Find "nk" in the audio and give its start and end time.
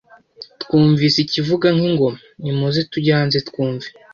1.75-1.85